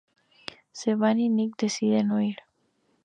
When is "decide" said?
1.59-2.03